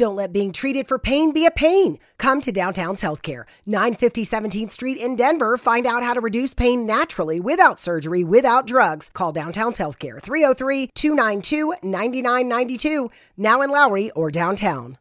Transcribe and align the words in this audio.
Don't 0.00 0.16
let 0.16 0.32
being 0.32 0.50
treated 0.50 0.88
for 0.88 0.98
pain 0.98 1.30
be 1.30 1.44
a 1.44 1.50
pain. 1.50 1.98
Come 2.16 2.40
to 2.40 2.50
Downtown's 2.50 3.02
Healthcare, 3.02 3.44
950 3.66 4.24
17th 4.24 4.72
Street 4.72 4.96
in 4.96 5.14
Denver. 5.14 5.58
Find 5.58 5.86
out 5.86 6.02
how 6.02 6.14
to 6.14 6.22
reduce 6.22 6.54
pain 6.54 6.86
naturally 6.86 7.38
without 7.38 7.78
surgery, 7.78 8.24
without 8.24 8.66
drugs. 8.66 9.10
Call 9.12 9.30
Downtown's 9.30 9.76
Healthcare, 9.76 10.18
303 10.18 10.86
292 10.94 11.74
9992, 11.82 13.10
now 13.36 13.60
in 13.60 13.68
Lowry 13.68 14.10
or 14.12 14.30
downtown. 14.30 14.96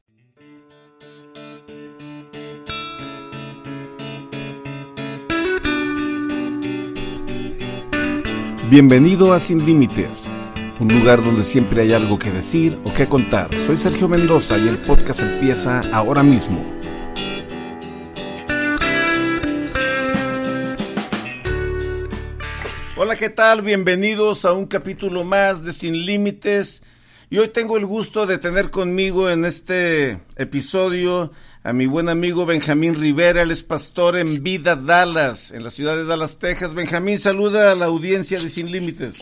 Bienvenido 8.69 9.33
a 9.33 9.39
Sin 9.39 9.61
Límites, 9.61 10.29
un 10.79 10.87
lugar 10.87 11.21
donde 11.21 11.43
siempre 11.43 11.81
hay 11.81 11.93
algo 11.93 12.17
que 12.17 12.31
decir 12.31 12.79
o 12.85 12.93
que 12.93 13.09
contar. 13.09 13.53
Soy 13.53 13.75
Sergio 13.75 14.07
Mendoza 14.07 14.57
y 14.57 14.67
el 14.67 14.79
podcast 14.79 15.21
empieza 15.21 15.81
ahora 15.91 16.23
mismo. 16.23 16.63
Hola, 22.95 23.17
¿qué 23.17 23.29
tal? 23.29 23.61
Bienvenidos 23.61 24.45
a 24.45 24.53
un 24.53 24.67
capítulo 24.67 25.25
más 25.25 25.63
de 25.63 25.73
Sin 25.73 26.05
Límites. 26.05 26.81
Y 27.29 27.37
hoy 27.37 27.49
tengo 27.49 27.77
el 27.77 27.85
gusto 27.85 28.25
de 28.25 28.37
tener 28.37 28.71
conmigo 28.71 29.29
en 29.29 29.45
este 29.45 30.19
episodio 30.37 31.31
a 31.61 31.73
mi 31.73 31.87
buen 31.87 32.07
amigo 32.07 32.45
Benjamín 32.45 32.95
Rivera, 32.95 33.41
él 33.41 33.51
es 33.51 33.63
pastor 33.63 34.17
en 34.17 34.41
Vida 34.41 34.77
Dallas, 34.77 35.51
en 35.51 35.61
la 35.61 35.69
ciudad 35.69 35.97
de 35.97 36.05
Dallas, 36.05 36.39
Texas. 36.39 36.73
Benjamín, 36.73 37.19
saluda 37.19 37.71
a 37.71 37.75
la 37.75 37.85
audiencia 37.85 38.39
de 38.39 38.47
Sin 38.49 38.71
Límites. 38.71 39.17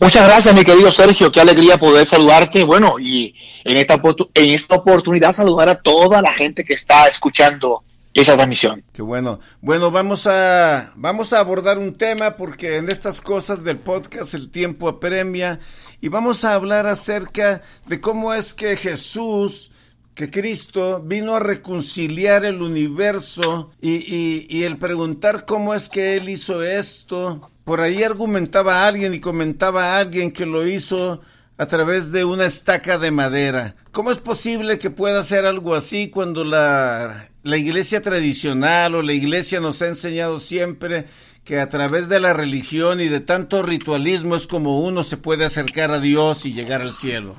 Muchas 0.00 0.26
gracias, 0.26 0.54
mi 0.54 0.64
querido 0.64 0.90
Sergio, 0.90 1.30
qué 1.30 1.40
alegría 1.40 1.78
poder 1.78 2.06
saludarte. 2.06 2.64
Bueno, 2.64 2.98
y 2.98 3.34
en 3.64 3.76
esta, 3.76 4.00
en 4.34 4.50
esta 4.50 4.76
oportunidad 4.76 5.32
saludar 5.32 5.68
a 5.68 5.76
toda 5.76 6.20
la 6.20 6.32
gente 6.32 6.64
que 6.64 6.74
está 6.74 7.06
escuchando 7.06 7.84
esa 8.12 8.34
transmisión. 8.34 8.84
Qué 8.92 9.02
bueno. 9.02 9.40
Bueno, 9.60 9.90
vamos 9.90 10.26
a, 10.26 10.92
vamos 10.94 11.32
a 11.32 11.40
abordar 11.40 11.78
un 11.78 11.94
tema 11.94 12.36
porque 12.36 12.76
en 12.76 12.88
estas 12.88 13.20
cosas 13.20 13.64
del 13.64 13.78
podcast 13.78 14.34
el 14.34 14.50
tiempo 14.50 14.88
apremia 14.88 15.60
y 16.00 16.08
vamos 16.08 16.44
a 16.44 16.54
hablar 16.54 16.86
acerca 16.86 17.62
de 17.86 18.00
cómo 18.00 18.34
es 18.34 18.54
que 18.54 18.76
Jesús 18.76 19.70
que 20.14 20.30
Cristo 20.30 21.02
vino 21.04 21.34
a 21.34 21.40
reconciliar 21.40 22.44
el 22.44 22.62
universo 22.62 23.72
y, 23.80 24.46
y, 24.48 24.62
el 24.62 24.78
preguntar 24.78 25.44
cómo 25.44 25.74
es 25.74 25.88
que 25.88 26.14
Él 26.14 26.28
hizo 26.28 26.62
esto. 26.62 27.50
Por 27.64 27.80
ahí 27.80 28.02
argumentaba 28.02 28.86
alguien 28.86 29.14
y 29.14 29.20
comentaba 29.20 29.98
alguien 29.98 30.30
que 30.30 30.44
lo 30.44 30.66
hizo 30.66 31.22
a 31.56 31.66
través 31.66 32.12
de 32.12 32.24
una 32.24 32.46
estaca 32.46 32.98
de 32.98 33.10
madera. 33.10 33.76
¿Cómo 33.90 34.10
es 34.10 34.18
posible 34.18 34.78
que 34.78 34.90
pueda 34.90 35.20
hacer 35.20 35.46
algo 35.46 35.74
así 35.74 36.10
cuando 36.10 36.44
la, 36.44 37.28
la 37.42 37.56
iglesia 37.56 38.02
tradicional 38.02 38.94
o 38.94 39.02
la 39.02 39.12
iglesia 39.12 39.60
nos 39.60 39.80
ha 39.80 39.86
enseñado 39.86 40.40
siempre 40.40 41.06
que 41.44 41.60
a 41.60 41.68
través 41.68 42.08
de 42.08 42.20
la 42.20 42.32
religión 42.32 43.00
y 43.00 43.08
de 43.08 43.20
tanto 43.20 43.62
ritualismo 43.62 44.34
es 44.36 44.46
como 44.46 44.80
uno 44.80 45.02
se 45.02 45.16
puede 45.16 45.44
acercar 45.44 45.90
a 45.90 46.00
Dios 46.00 46.44
y 46.44 46.52
llegar 46.52 46.82
al 46.82 46.92
cielo? 46.92 47.36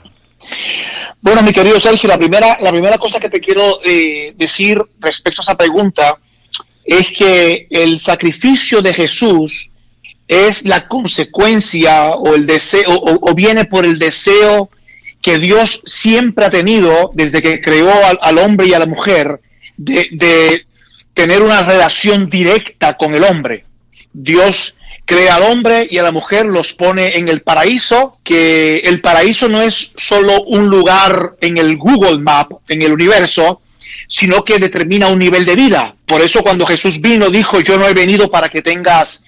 Bueno, 1.21 1.41
mi 1.43 1.51
querido 1.51 1.79
Sergio, 1.79 2.07
la 2.07 2.17
primera, 2.17 2.57
la 2.61 2.71
primera 2.71 2.97
cosa 2.97 3.19
que 3.19 3.29
te 3.29 3.39
quiero 3.39 3.79
eh, 3.83 4.33
decir 4.37 4.81
respecto 4.99 5.41
a 5.41 5.43
esa 5.43 5.57
pregunta 5.57 6.19
es 6.83 7.11
que 7.11 7.67
el 7.69 7.99
sacrificio 7.99 8.81
de 8.81 8.93
Jesús 8.93 9.71
es 10.27 10.65
la 10.65 10.87
consecuencia 10.87 12.09
o 12.11 12.35
el 12.35 12.45
deseo 12.45 12.89
o, 12.89 13.33
viene 13.35 13.65
por 13.65 13.85
el 13.85 13.99
deseo 13.99 14.69
que 15.21 15.37
Dios 15.39 15.81
siempre 15.85 16.45
ha 16.45 16.49
tenido 16.49 17.11
desde 17.13 17.41
que 17.41 17.61
creó 17.61 17.91
al, 18.21 18.37
hombre 18.37 18.67
y 18.67 18.73
a 18.73 18.79
la 18.79 18.85
mujer 18.85 19.39
de, 19.77 20.09
de, 20.11 20.65
tener 21.13 21.41
una 21.41 21.63
relación 21.63 22.29
directa 22.29 22.97
con 22.97 23.15
el 23.15 23.23
hombre. 23.23 23.65
Dios 24.13 24.75
crea 25.05 25.35
al 25.35 25.43
hombre 25.43 25.87
y 25.89 25.97
a 25.97 26.03
la 26.03 26.11
mujer, 26.11 26.45
los 26.45 26.73
pone 26.73 27.17
en 27.17 27.29
el 27.29 27.41
paraíso, 27.41 28.17
que 28.23 28.77
el 28.79 29.01
paraíso 29.01 29.47
no 29.47 29.61
es 29.61 29.91
solo 29.95 30.41
un 30.43 30.67
lugar 30.67 31.33
en 31.41 31.57
el 31.57 31.77
Google 31.77 32.19
Map, 32.19 32.51
en 32.67 32.81
el 32.81 32.91
universo, 32.91 33.61
sino 34.07 34.43
que 34.43 34.59
determina 34.59 35.07
un 35.07 35.19
nivel 35.19 35.45
de 35.45 35.55
vida. 35.55 35.95
Por 36.05 36.21
eso 36.21 36.41
cuando 36.41 36.65
Jesús 36.65 37.01
vino 37.01 37.29
dijo, 37.29 37.59
yo 37.61 37.77
no 37.77 37.87
he 37.87 37.93
venido 37.93 38.29
para 38.29 38.49
que 38.49 38.61
tengas 38.61 39.23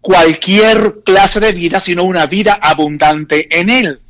cualquier 0.00 0.96
clase 1.04 1.40
de 1.40 1.52
vida, 1.52 1.80
sino 1.80 2.04
una 2.04 2.26
vida 2.26 2.58
abundante 2.60 3.48
en 3.50 3.70
él. 3.70 4.00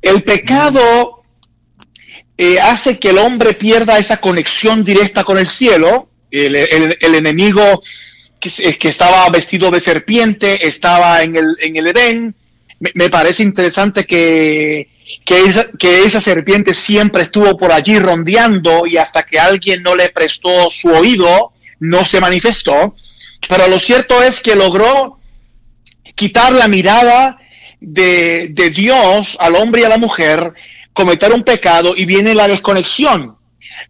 El 0.00 0.22
pecado 0.22 1.22
eh, 2.36 2.60
hace 2.60 2.98
que 2.98 3.10
el 3.10 3.18
hombre 3.18 3.54
pierda 3.54 3.98
esa 3.98 4.18
conexión 4.18 4.84
directa 4.84 5.24
con 5.24 5.38
el 5.38 5.48
cielo. 5.48 6.08
El, 6.30 6.54
enemigo 7.00 7.82
que, 8.38 8.76
estaba 8.88 9.28
vestido 9.30 9.70
de 9.70 9.80
serpiente, 9.80 10.68
estaba 10.68 11.22
en 11.22 11.36
el, 11.36 11.56
en 11.60 11.76
el 11.76 11.88
Edén. 11.88 12.34
Me, 12.94 13.10
parece 13.10 13.42
interesante 13.42 14.06
que, 14.06 14.88
que, 15.24 15.40
esa, 15.40 15.66
que 15.76 16.04
esa 16.04 16.20
serpiente 16.20 16.74
siempre 16.74 17.22
estuvo 17.24 17.56
por 17.56 17.72
allí 17.72 17.98
rondeando 17.98 18.86
y 18.86 18.98
hasta 18.98 19.24
que 19.24 19.40
alguien 19.40 19.82
no 19.82 19.96
le 19.96 20.10
prestó 20.10 20.70
su 20.70 20.90
oído, 20.90 21.52
no 21.80 22.04
se 22.04 22.20
manifestó. 22.20 22.94
Pero 23.48 23.68
lo 23.68 23.78
cierto 23.78 24.22
es 24.22 24.40
que 24.40 24.54
logró 24.54 25.18
quitar 26.14 26.52
la 26.52 26.68
mirada 26.68 27.38
de, 27.80 28.48
de 28.50 28.70
Dios 28.70 29.36
al 29.40 29.56
hombre 29.56 29.82
y 29.82 29.84
a 29.84 29.88
la 29.88 29.98
mujer, 29.98 30.52
cometer 30.92 31.32
un 31.32 31.44
pecado 31.44 31.94
y 31.96 32.04
viene 32.04 32.34
la 32.34 32.48
desconexión. 32.48 33.36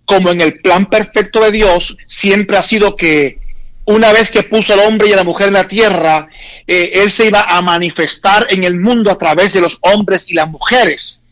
Como 0.05 0.31
en 0.31 0.41
el 0.41 0.61
plan 0.61 0.87
perfecto 0.87 1.41
de 1.41 1.53
Dios 1.53 1.97
siempre 2.07 2.57
ha 2.57 2.63
sido 2.63 2.97
que 2.97 3.39
una 3.89 4.13
vez 4.13 4.31
que 4.31 4.43
puso 4.43 4.75
al 4.75 4.81
hombre 4.81 5.09
y 5.09 5.13
a 5.15 5.17
la 5.17 5.25
mujer 5.25 5.49
en 5.49 5.55
la 5.55 5.67
tierra, 5.67 6.29
eh, 6.67 6.91
Él 6.93 7.11
se 7.11 7.27
iba 7.27 7.41
a 7.41 7.63
manifestar 7.63 8.47
en 8.51 8.65
el 8.65 8.79
mundo 8.79 9.11
a 9.11 9.17
través 9.17 9.55
de 9.55 9.63
los 9.63 9.79
hombres 9.81 10.27
y 10.29 10.35
las 10.35 10.47
mujeres. 10.51 11.23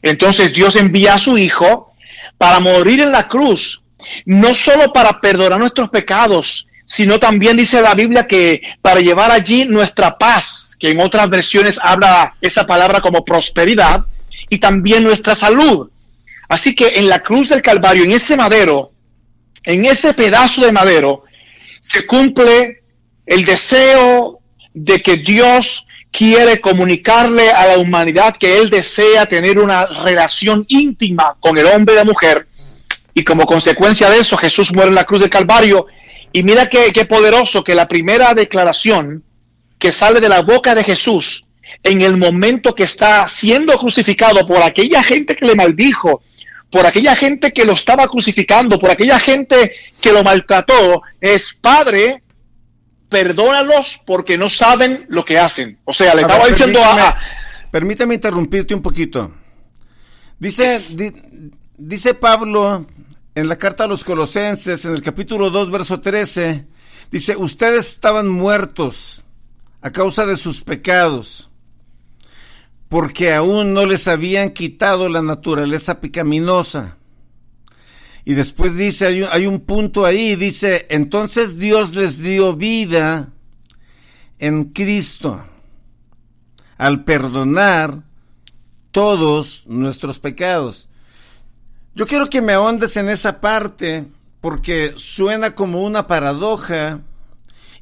Entonces 0.00 0.54
Dios 0.54 0.76
envía 0.76 1.14
a 1.14 1.18
su 1.18 1.36
Hijo 1.36 1.92
para 2.38 2.60
morir 2.60 3.00
en 3.00 3.12
la 3.12 3.28
cruz, 3.28 3.82
no 4.24 4.54
solo 4.54 4.90
para 4.90 5.20
perdonar 5.20 5.58
nuestros 5.58 5.90
pecados, 5.90 6.66
sino 6.88 7.20
también 7.20 7.56
dice 7.56 7.82
la 7.82 7.94
Biblia 7.94 8.26
que 8.26 8.62
para 8.80 9.00
llevar 9.00 9.30
allí 9.30 9.66
nuestra 9.66 10.16
paz, 10.16 10.74
que 10.80 10.90
en 10.90 11.00
otras 11.00 11.28
versiones 11.28 11.78
habla 11.82 12.34
esa 12.40 12.66
palabra 12.66 13.00
como 13.00 13.24
prosperidad, 13.24 14.06
y 14.48 14.58
también 14.58 15.04
nuestra 15.04 15.34
salud. 15.34 15.90
Así 16.48 16.74
que 16.74 16.94
en 16.96 17.08
la 17.08 17.20
cruz 17.20 17.50
del 17.50 17.60
Calvario, 17.60 18.04
en 18.04 18.12
ese 18.12 18.36
madero, 18.36 18.92
en 19.64 19.84
ese 19.84 20.14
pedazo 20.14 20.62
de 20.62 20.72
madero, 20.72 21.24
se 21.82 22.06
cumple 22.06 22.82
el 23.26 23.44
deseo 23.44 24.40
de 24.72 25.02
que 25.02 25.18
Dios 25.18 25.86
quiere 26.10 26.58
comunicarle 26.58 27.50
a 27.50 27.66
la 27.66 27.78
humanidad 27.78 28.34
que 28.34 28.56
Él 28.56 28.70
desea 28.70 29.26
tener 29.26 29.58
una 29.58 29.84
relación 29.84 30.64
íntima 30.68 31.36
con 31.38 31.58
el 31.58 31.66
hombre 31.66 31.94
y 31.94 31.98
la 31.98 32.04
mujer. 32.04 32.48
Y 33.12 33.24
como 33.24 33.44
consecuencia 33.44 34.08
de 34.08 34.20
eso, 34.20 34.38
Jesús 34.38 34.72
muere 34.72 34.88
en 34.88 34.94
la 34.94 35.04
cruz 35.04 35.20
del 35.20 35.28
Calvario. 35.28 35.86
Y 36.38 36.44
mira 36.44 36.68
qué, 36.68 36.92
qué 36.92 37.04
poderoso 37.04 37.64
que 37.64 37.74
la 37.74 37.88
primera 37.88 38.32
declaración 38.32 39.24
que 39.76 39.90
sale 39.90 40.20
de 40.20 40.28
la 40.28 40.42
boca 40.42 40.72
de 40.72 40.84
Jesús 40.84 41.44
en 41.82 42.00
el 42.00 42.16
momento 42.16 42.76
que 42.76 42.84
está 42.84 43.26
siendo 43.26 43.76
crucificado 43.76 44.46
por 44.46 44.62
aquella 44.62 45.02
gente 45.02 45.34
que 45.34 45.46
le 45.46 45.56
maldijo, 45.56 46.22
por 46.70 46.86
aquella 46.86 47.16
gente 47.16 47.52
que 47.52 47.64
lo 47.64 47.72
estaba 47.72 48.06
crucificando, 48.06 48.78
por 48.78 48.88
aquella 48.88 49.18
gente 49.18 49.72
que 50.00 50.12
lo 50.12 50.22
maltrató, 50.22 51.02
es 51.20 51.58
Padre, 51.60 52.22
perdónalos 53.08 54.00
porque 54.06 54.38
no 54.38 54.48
saben 54.48 55.06
lo 55.08 55.24
que 55.24 55.40
hacen. 55.40 55.80
O 55.84 55.92
sea, 55.92 56.14
le 56.14 56.22
estaba 56.22 56.46
diciendo 56.46 56.78
a... 56.84 57.18
Permítame 57.72 58.14
interrumpirte 58.14 58.76
un 58.76 58.82
poquito. 58.82 59.34
Dice, 60.38 60.78
dice 61.76 62.14
Pablo 62.14 62.86
en 63.38 63.48
la 63.48 63.56
carta 63.56 63.84
a 63.84 63.86
los 63.86 64.02
Colosenses, 64.02 64.84
en 64.84 64.94
el 64.94 65.00
capítulo 65.00 65.50
2, 65.50 65.70
verso 65.70 66.00
13, 66.00 66.66
dice, 67.12 67.36
ustedes 67.36 67.86
estaban 67.86 68.28
muertos 68.28 69.24
a 69.80 69.92
causa 69.92 70.26
de 70.26 70.36
sus 70.36 70.64
pecados 70.64 71.48
porque 72.88 73.32
aún 73.32 73.74
no 73.74 73.86
les 73.86 74.08
habían 74.08 74.50
quitado 74.50 75.08
la 75.08 75.22
naturaleza 75.22 76.00
picaminosa. 76.00 76.96
Y 78.24 78.34
después 78.34 78.76
dice, 78.76 79.06
hay 79.06 79.22
un, 79.22 79.28
hay 79.30 79.46
un, 79.46 79.60
punto 79.60 80.04
ahí, 80.04 80.34
dice, 80.34 80.86
entonces 80.90 81.58
Dios 81.58 81.94
les 81.94 82.18
dio 82.18 82.56
vida 82.56 83.28
en 84.40 84.64
Cristo 84.64 85.44
al 86.76 87.04
perdonar 87.04 88.02
todos 88.90 89.64
nuestros 89.68 90.18
pecados. 90.18 90.87
Yo 91.98 92.06
quiero 92.06 92.30
que 92.30 92.40
me 92.40 92.52
ahondes 92.52 92.96
en 92.96 93.08
esa 93.08 93.40
parte 93.40 94.04
porque 94.40 94.92
suena 94.94 95.56
como 95.56 95.82
una 95.82 96.06
paradoja 96.06 97.00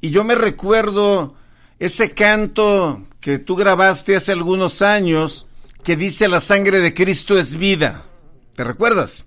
y 0.01 0.09
yo 0.09 0.25
me 0.25 0.35
recuerdo 0.35 1.35
ese 1.79 2.13
canto 2.13 3.03
que 3.21 3.39
tú 3.39 3.57
grabaste 3.57 4.17
hace 4.17 4.33
algunos 4.33 4.81
años 4.81 5.49
que 5.85 5.97
dice 5.97 6.29
la 6.29 6.41
sangre 6.41 6.81
de 6.81 6.95
Cristo 6.95 7.37
es 7.37 7.59
vida. 7.59 8.05
¿Te 8.55 8.65
recuerdas? 8.65 9.27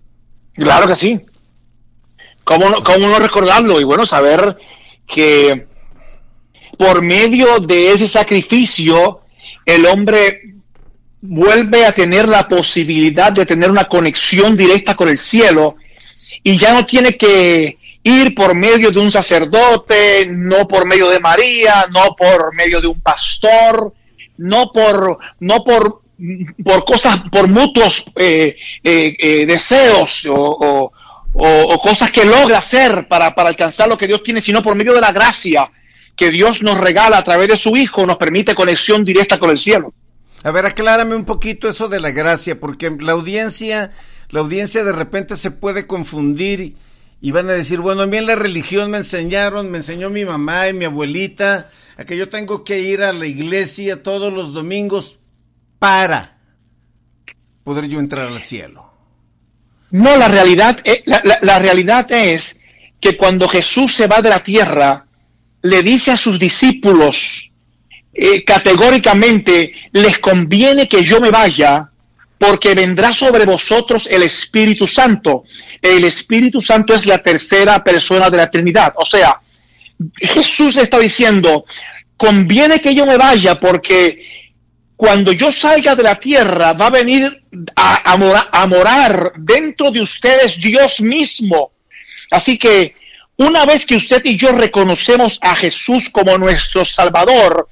Claro 0.55 0.87
que 0.87 0.95
sí. 0.95 1.23
¿Cómo 2.43 2.67
no, 2.71 2.81
cómo 2.81 3.09
no 3.09 3.19
recordarlo? 3.19 3.79
Y 3.79 3.83
bueno, 3.83 4.07
saber 4.07 4.57
que 5.05 5.67
por 6.79 7.03
medio 7.03 7.59
de 7.59 7.91
ese 7.91 8.07
sacrificio 8.07 9.21
el 9.67 9.85
hombre 9.85 10.55
vuelve 11.21 11.85
a 11.85 11.91
tener 11.91 12.27
la 12.27 12.47
posibilidad 12.47 13.31
de 13.31 13.45
tener 13.45 13.69
una 13.69 13.85
conexión 13.85 14.55
directa 14.55 14.95
con 14.95 15.09
el 15.09 15.17
cielo 15.17 15.75
y 16.43 16.57
ya 16.57 16.73
no 16.73 16.85
tiene 16.85 17.17
que 17.17 17.77
ir 18.03 18.33
por 18.33 18.55
medio 18.55 18.91
de 18.91 18.99
un 18.99 19.11
sacerdote, 19.11 20.25
no 20.27 20.67
por 20.67 20.85
medio 20.85 21.09
de 21.09 21.19
María, 21.19 21.87
no 21.91 22.15
por 22.15 22.55
medio 22.55 22.79
de 22.79 22.87
un 22.87 23.01
pastor, 23.01 23.93
no 24.37 24.71
por, 24.71 25.17
no 25.39 25.63
por, 25.63 26.01
por 26.63 26.85
cosas, 26.85 27.19
por 27.31 27.47
mutuos 27.47 28.05
eh, 28.15 28.55
eh, 28.83 29.15
eh, 29.19 29.45
deseos 29.45 30.25
o, 30.29 30.91
cosas 31.83 32.11
que 32.11 32.25
logra 32.25 32.57
hacer 32.57 33.07
para, 33.07 33.33
para 33.35 33.49
alcanzar 33.49 33.87
lo 33.87 33.97
que 33.97 34.07
Dios 34.07 34.23
tiene, 34.23 34.41
sino 34.41 34.63
por 34.63 34.75
medio 34.75 34.93
de 34.93 35.01
la 35.01 35.11
gracia 35.11 35.69
que 36.15 36.31
Dios 36.31 36.61
nos 36.61 36.77
regala 36.77 37.17
a 37.17 37.23
través 37.23 37.47
de 37.47 37.57
su 37.57 37.77
Hijo, 37.77 38.05
nos 38.05 38.17
permite 38.17 38.55
conexión 38.55 39.05
directa 39.05 39.39
con 39.39 39.49
el 39.49 39.57
cielo. 39.57 39.93
A 40.43 40.51
ver, 40.51 40.65
aclárame 40.65 41.15
un 41.15 41.25
poquito 41.25 41.67
eso 41.67 41.89
de 41.89 41.99
la 41.99 42.11
gracia, 42.11 42.59
porque 42.59 42.89
la 42.99 43.11
audiencia, 43.11 43.91
la 44.29 44.39
audiencia 44.39 44.83
de 44.83 44.91
repente 44.91 45.35
se 45.35 45.51
puede 45.51 45.85
confundir 45.85 46.75
y 47.21 47.31
van 47.31 47.49
a 47.49 47.53
decir, 47.53 47.81
bueno, 47.81 48.03
a 48.03 48.07
mí 48.07 48.17
en 48.17 48.27
la 48.27 48.35
religión 48.35 48.91
me 48.91 48.97
enseñaron, 48.97 49.69
me 49.69 49.79
enseñó 49.79 50.09
mi 50.09 50.23
mamá 50.23 50.69
y 50.69 50.73
mi 50.73 50.85
abuelita, 50.85 51.69
a 51.97 52.05
que 52.05 52.15
yo 52.15 52.29
tengo 52.29 52.63
que 52.63 52.79
ir 52.79 53.01
a 53.01 53.11
la 53.11 53.25
iglesia 53.25 54.01
todos 54.01 54.31
los 54.31 54.53
domingos 54.53 55.19
para 55.79 56.37
poder 57.65 57.87
yo 57.87 57.99
entrar 57.99 58.27
al 58.27 58.39
cielo. 58.39 58.89
No, 59.91 60.15
la 60.15 60.27
realidad, 60.27 60.79
eh, 60.85 61.03
la, 61.05 61.59
realidad 61.59 62.09
es 62.11 62.59
que 63.01 63.17
cuando 63.17 63.47
Jesús 63.47 63.95
se 63.95 64.07
va 64.07 64.21
de 64.21 64.29
la 64.29 64.43
tierra, 64.43 65.07
le 65.61 65.83
dice 65.83 66.11
a 66.11 66.17
sus 66.17 66.39
discípulos 66.39 67.48
eh, 68.21 68.43
categóricamente, 68.43 69.71
les 69.93 70.19
conviene 70.19 70.89
que 70.89 71.03
yo 71.03 71.21
me 71.21 71.31
vaya 71.31 71.89
porque 72.37 72.75
vendrá 72.75 73.13
sobre 73.13 73.45
vosotros 73.45 74.07
el 74.11 74.23
Espíritu 74.23 74.87
Santo. 74.87 75.43
El 75.81 76.03
Espíritu 76.03 76.59
Santo 76.59 76.93
es 76.93 77.05
la 77.05 77.19
tercera 77.19 77.81
persona 77.81 78.29
de 78.29 78.35
la 78.35 78.51
Trinidad. 78.51 78.93
O 78.97 79.05
sea, 79.05 79.39
Jesús 80.17 80.75
le 80.75 80.81
está 80.81 80.99
diciendo, 80.99 81.63
conviene 82.17 82.81
que 82.81 82.93
yo 82.93 83.05
me 83.05 83.17
vaya 83.17 83.57
porque 83.57 84.21
cuando 84.97 85.31
yo 85.31 85.49
salga 85.49 85.95
de 85.95 86.03
la 86.03 86.19
tierra 86.19 86.73
va 86.73 86.87
a 86.87 86.91
venir 86.91 87.43
a, 87.73 88.13
a, 88.51 88.67
morar 88.67 89.31
dentro 89.37 89.91
de 89.91 90.01
ustedes 90.01 90.59
Dios 90.59 90.99
mismo. 90.99 91.71
Así 92.31 92.57
que 92.57 92.95
una 93.37 93.65
vez 93.65 93.85
que 93.85 93.95
usted 93.95 94.21
y 94.25 94.35
yo 94.35 94.51
reconocemos 94.51 95.39
a 95.41 95.55
Jesús 95.55 96.09
como 96.09 96.37
nuestro 96.37 96.83
Salvador, 96.83 97.69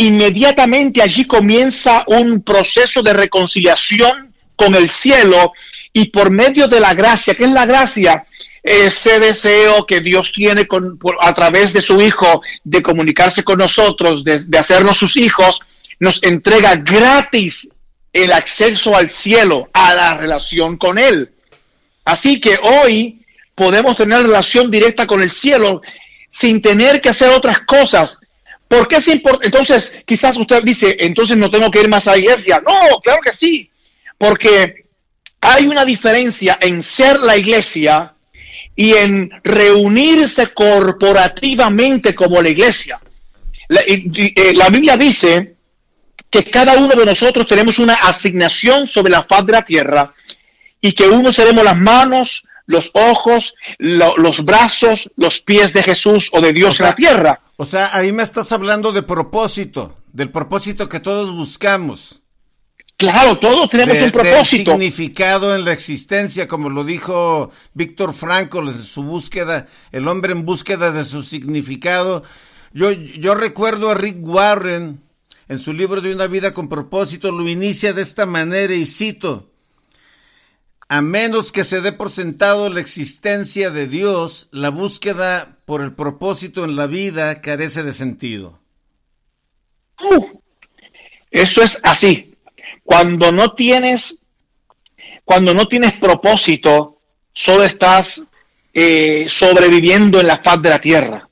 inmediatamente 0.00 1.02
allí 1.02 1.26
comienza 1.26 2.04
un 2.06 2.42
proceso 2.42 3.02
de 3.02 3.12
reconciliación 3.12 4.34
con 4.56 4.74
el 4.74 4.88
cielo 4.88 5.52
y 5.92 6.06
por 6.06 6.30
medio 6.30 6.68
de 6.68 6.80
la 6.80 6.94
gracia, 6.94 7.34
¿qué 7.34 7.44
es 7.44 7.50
la 7.50 7.66
gracia? 7.66 8.24
Ese 8.62 9.20
deseo 9.20 9.84
que 9.84 10.00
Dios 10.00 10.32
tiene 10.32 10.66
con, 10.66 10.98
a 11.20 11.34
través 11.34 11.74
de 11.74 11.82
su 11.82 12.00
Hijo 12.00 12.40
de 12.64 12.82
comunicarse 12.82 13.42
con 13.42 13.58
nosotros, 13.58 14.24
de, 14.24 14.38
de 14.38 14.58
hacernos 14.58 14.96
sus 14.96 15.18
hijos, 15.18 15.60
nos 15.98 16.22
entrega 16.22 16.76
gratis 16.76 17.68
el 18.10 18.32
acceso 18.32 18.96
al 18.96 19.10
cielo, 19.10 19.68
a 19.74 19.94
la 19.94 20.16
relación 20.16 20.78
con 20.78 20.96
Él. 20.96 21.30
Así 22.06 22.40
que 22.40 22.56
hoy 22.62 23.20
podemos 23.54 23.98
tener 23.98 24.22
relación 24.22 24.70
directa 24.70 25.06
con 25.06 25.20
el 25.20 25.30
cielo 25.30 25.82
sin 26.30 26.62
tener 26.62 27.02
que 27.02 27.10
hacer 27.10 27.28
otras 27.30 27.58
cosas 27.66 28.19
¿Por 28.70 28.86
qué 28.86 28.98
es 28.98 29.08
importante? 29.08 29.48
Entonces, 29.48 30.04
quizás 30.06 30.36
usted 30.36 30.62
dice, 30.62 30.96
entonces 31.00 31.36
no 31.36 31.50
tengo 31.50 31.72
que 31.72 31.80
ir 31.80 31.88
más 31.88 32.06
a 32.06 32.12
la 32.12 32.18
iglesia. 32.18 32.62
No, 32.64 33.00
claro 33.00 33.20
que 33.20 33.32
sí, 33.32 33.68
porque 34.16 34.84
hay 35.40 35.66
una 35.66 35.84
diferencia 35.84 36.56
en 36.60 36.80
ser 36.80 37.18
la 37.18 37.36
iglesia 37.36 38.14
y 38.76 38.92
en 38.92 39.28
reunirse 39.42 40.54
corporativamente 40.54 42.14
como 42.14 42.40
la 42.40 42.48
iglesia. 42.48 43.00
La, 43.66 43.80
eh, 43.80 44.52
la, 44.54 44.68
Biblia 44.68 44.96
dice 44.96 45.56
que 46.30 46.44
cada 46.48 46.74
uno 46.78 46.94
de 46.94 47.06
nosotros 47.06 47.46
tenemos 47.46 47.80
una 47.80 47.94
asignación 47.94 48.86
sobre 48.86 49.10
la 49.10 49.24
faz 49.24 49.44
de 49.46 49.52
la 49.52 49.62
tierra 49.62 50.14
y 50.80 50.92
que 50.92 51.08
uno 51.08 51.32
seremos 51.32 51.64
las 51.64 51.76
manos, 51.76 52.44
los 52.66 52.92
ojos, 52.94 53.56
los 53.78 54.44
brazos, 54.44 55.10
los 55.16 55.40
pies 55.40 55.72
de 55.72 55.82
Jesús 55.82 56.28
o 56.30 56.40
de 56.40 56.52
Dios 56.52 56.78
en 56.78 56.86
la 56.86 56.94
tierra. 56.94 57.40
O 57.60 57.66
sea, 57.66 57.94
ahí 57.94 58.10
me 58.10 58.22
estás 58.22 58.52
hablando 58.52 58.90
de 58.90 59.02
propósito, 59.02 59.94
del 60.14 60.30
propósito 60.30 60.88
que 60.88 60.98
todos 60.98 61.30
buscamos. 61.30 62.22
Claro, 62.96 63.36
todos 63.38 63.68
tenemos 63.68 64.02
un 64.02 64.12
propósito. 64.12 64.70
significado 64.70 65.54
en 65.54 65.66
la 65.66 65.74
existencia, 65.74 66.48
como 66.48 66.70
lo 66.70 66.84
dijo 66.84 67.50
Víctor 67.74 68.14
Franco 68.14 68.60
en 68.60 68.72
su 68.72 69.02
búsqueda, 69.02 69.66
el 69.92 70.08
hombre 70.08 70.32
en 70.32 70.46
búsqueda 70.46 70.90
de 70.90 71.04
su 71.04 71.22
significado. 71.22 72.22
Yo, 72.72 72.92
yo 72.92 73.34
recuerdo 73.34 73.90
a 73.90 73.94
Rick 73.94 74.26
Warren 74.26 75.02
en 75.46 75.58
su 75.58 75.74
libro 75.74 76.00
de 76.00 76.14
una 76.14 76.28
vida 76.28 76.54
con 76.54 76.66
propósito, 76.66 77.30
lo 77.30 77.46
inicia 77.46 77.92
de 77.92 78.00
esta 78.00 78.24
manera 78.24 78.74
y 78.74 78.86
cito, 78.86 79.49
a 80.90 81.02
menos 81.02 81.52
que 81.52 81.62
se 81.62 81.80
dé 81.80 81.92
por 81.92 82.10
sentado 82.10 82.68
la 82.68 82.80
existencia 82.80 83.70
de 83.70 83.86
Dios, 83.86 84.48
la 84.50 84.70
búsqueda 84.70 85.58
por 85.64 85.82
el 85.82 85.92
propósito 85.92 86.64
en 86.64 86.74
la 86.74 86.88
vida 86.88 87.40
carece 87.40 87.84
de 87.84 87.92
sentido. 87.92 88.58
eso 91.30 91.62
es 91.62 91.78
así. 91.84 92.34
Cuando 92.82 93.30
no 93.30 93.52
tienes, 93.52 94.18
cuando 95.24 95.54
no 95.54 95.68
tienes 95.68 95.92
propósito, 95.92 96.98
solo 97.32 97.62
estás 97.62 98.24
eh, 98.74 99.26
sobreviviendo 99.28 100.18
en 100.18 100.26
la 100.26 100.42
faz 100.42 100.60
de 100.60 100.70
la 100.70 100.80
tierra. 100.80 101.28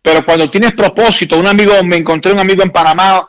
Pero 0.00 0.24
cuando 0.24 0.50
tienes 0.50 0.72
propósito, 0.72 1.38
un 1.38 1.48
amigo, 1.48 1.74
me 1.84 1.96
encontré 1.96 2.32
un 2.32 2.38
amigo 2.38 2.62
en 2.62 2.70
Panamá 2.70 3.26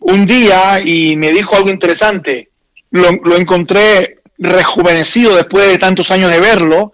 un 0.00 0.24
día 0.24 0.80
y 0.82 1.16
me 1.16 1.32
dijo 1.32 1.54
algo 1.54 1.68
interesante. 1.68 2.48
Lo, 2.92 3.10
lo 3.10 3.36
encontré 3.36 4.15
rejuvenecido 4.38 5.34
después 5.34 5.68
de 5.68 5.78
tantos 5.78 6.10
años 6.10 6.30
de 6.30 6.40
verlo, 6.40 6.92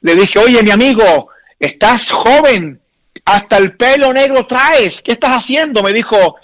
le 0.00 0.14
dije, 0.14 0.38
oye, 0.38 0.62
mi 0.62 0.70
amigo, 0.70 1.28
estás 1.58 2.10
joven, 2.10 2.80
hasta 3.24 3.56
el 3.56 3.76
pelo 3.76 4.12
negro 4.12 4.46
traes, 4.46 5.00
¿qué 5.02 5.12
estás 5.12 5.30
haciendo? 5.30 5.82
Me 5.82 5.92
dijo, 5.92 6.36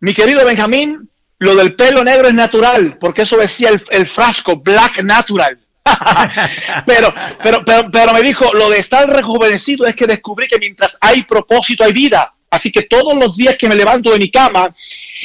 mi 0.00 0.14
querido 0.14 0.44
Benjamín, 0.44 1.08
lo 1.38 1.54
del 1.54 1.74
pelo 1.74 2.04
negro 2.04 2.28
es 2.28 2.34
natural, 2.34 2.96
porque 2.98 3.22
eso 3.22 3.36
decía 3.36 3.70
el, 3.90 4.06
frasco, 4.06 4.56
black 4.56 5.02
natural. 5.02 5.58
pero, 6.86 7.14
pero, 7.42 7.64
pero, 7.64 7.90
pero 7.90 8.12
me 8.12 8.22
dijo, 8.22 8.52
lo 8.52 8.68
de 8.70 8.78
estar 8.78 9.08
rejuvenecido 9.08 9.86
es 9.86 9.94
que 9.94 10.06
descubrí 10.06 10.46
que 10.46 10.58
mientras 10.58 10.98
hay 11.00 11.22
propósito 11.22 11.84
hay 11.84 11.92
vida. 11.92 12.34
Así 12.50 12.70
que 12.70 12.82
todos 12.82 13.14
los 13.14 13.36
días 13.36 13.56
que 13.56 13.68
me 13.68 13.74
levanto 13.74 14.10
de 14.10 14.18
mi 14.18 14.30
cama, 14.30 14.74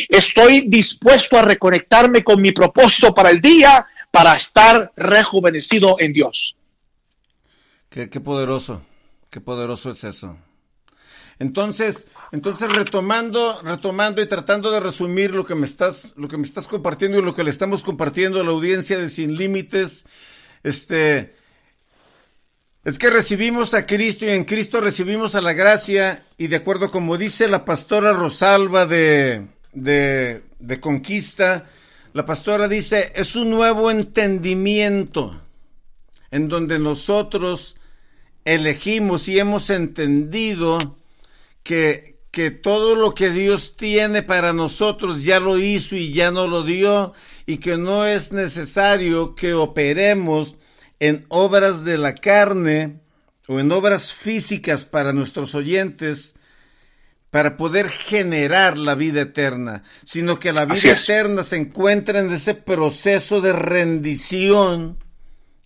estoy 0.10 0.66
dispuesto 0.68 1.38
a 1.38 1.42
reconectarme 1.42 2.24
con 2.24 2.42
mi 2.42 2.52
propósito 2.52 3.14
para 3.14 3.30
el 3.30 3.40
día 3.40 3.86
para 4.14 4.36
estar 4.36 4.94
rejuvenecido 4.96 5.96
en 5.98 6.14
Dios. 6.14 6.56
Qué, 7.90 8.08
poderoso, 8.08 8.84
qué 9.32 9.42
poderoso 9.42 9.90
es 9.90 10.04
eso. 10.04 10.38
Entonces, 11.40 12.06
entonces 12.32 12.72
retomando, 12.72 13.60
retomando 13.64 14.22
y 14.22 14.28
tratando 14.28 14.70
de 14.70 14.80
resumir 14.80 15.34
lo 15.34 15.48
que 15.48 15.56
me 15.56 15.66
estás, 15.66 16.14
lo 16.16 16.28
que 16.28 16.38
me 16.38 16.46
estás 16.46 16.68
compartiendo 16.68 17.18
y 17.18 17.24
lo 17.24 17.34
que 17.34 17.44
le 17.44 17.50
estamos 17.50 17.82
compartiendo 17.82 18.40
a 18.40 18.44
la 18.44 18.52
audiencia 18.52 19.00
de 19.00 19.10
Sin 19.10 19.36
Límites, 19.36 20.06
este, 20.62 21.36
es 22.84 23.00
que 23.00 23.10
recibimos 23.10 23.74
a 23.74 23.88
Cristo 23.88 24.26
y 24.26 24.30
en 24.30 24.44
Cristo 24.44 24.80
recibimos 24.80 25.34
a 25.34 25.42
la 25.42 25.54
gracia 25.54 26.24
y 26.38 26.48
de 26.48 26.58
acuerdo 26.58 26.92
como 26.92 27.18
dice 27.18 27.48
la 27.48 27.66
pastora 27.66 28.14
Rosalba 28.14 28.86
de, 28.86 29.48
de, 29.72 30.44
de 30.60 30.80
Conquista, 30.80 31.68
la 32.14 32.26
pastora 32.26 32.68
dice, 32.68 33.12
es 33.16 33.36
un 33.36 33.50
nuevo 33.50 33.90
entendimiento 33.90 35.42
en 36.30 36.48
donde 36.48 36.78
nosotros 36.78 37.76
elegimos 38.46 39.28
y 39.28 39.40
hemos 39.40 39.72
entendido 39.72 40.98
que, 41.64 42.20
que 42.30 42.52
todo 42.52 42.96
lo 42.96 43.16
que 43.16 43.32
Dios 43.32 43.76
tiene 43.76 44.22
para 44.22 44.54
nosotros 44.54 45.24
ya 45.24 45.40
lo 45.40 45.58
hizo 45.58 45.96
y 45.96 46.14
ya 46.14 46.30
no 46.30 46.48
lo 46.48 46.64
dio 46.64 47.14
y 47.48 47.58
que 47.58 47.78
no 47.78 48.06
es 48.06 48.32
necesario 48.32 49.34
que 49.34 49.56
operemos 49.56 50.56
en 51.00 51.26
obras 51.30 51.84
de 51.84 51.98
la 51.98 52.14
carne 52.14 53.00
o 53.48 53.60
en 53.60 53.72
obras 53.72 54.14
físicas 54.14 54.86
para 54.86 55.14
nuestros 55.14 55.56
oyentes, 55.56 56.36
para 57.34 57.58
poder 57.58 57.90
generar 57.90 58.78
la 58.78 58.94
vida 58.94 59.22
eterna, 59.22 59.82
sino 60.06 60.38
que 60.38 60.54
la 60.54 60.66
vida 60.66 60.92
eterna 60.92 61.42
se 61.42 61.56
encuentra 61.56 62.20
en 62.20 62.32
ese 62.32 62.54
proceso 62.54 63.42
de 63.42 63.52
rendición 63.54 65.00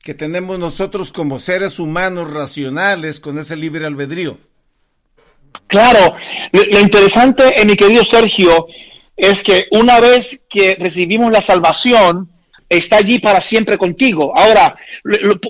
que 0.02 0.14
tenemos 0.14 0.58
nosotros 0.58 1.12
como 1.12 1.40
seres 1.40 1.78
humanos 1.78 2.34
racionales 2.34 3.20
con 3.20 3.38
ese 3.38 3.58
libre 3.58 3.86
albedrío. 3.86 4.38
Claro, 5.68 6.16
lo, 6.54 6.80
interesante, 6.80 7.60
eh, 7.60 7.66
mi 7.66 7.76
querido 7.76 8.06
Sergio, 8.06 8.68
es 9.18 9.44
que 9.44 9.68
una 9.72 10.00
vez 10.00 10.46
que 10.50 10.78
recibimos 10.80 11.34
la 11.34 11.42
salvación, 11.42 12.30
está 12.70 12.96
allí 12.96 13.20
para 13.20 13.42
siempre 13.42 13.78
contigo. 13.78 14.32
Ahora, 14.34 14.78